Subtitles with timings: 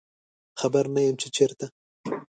[0.59, 1.65] خبر نه یمه چې چیرته